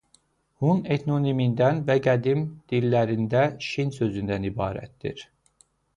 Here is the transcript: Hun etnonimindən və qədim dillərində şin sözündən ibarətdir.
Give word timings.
Hun 0.63 0.79
etnonimindən 0.93 1.83
və 1.89 1.97
qədim 2.07 2.41
dillərində 2.73 3.45
şin 3.69 3.93
sözündən 3.99 4.49
ibarətdir. 4.53 5.27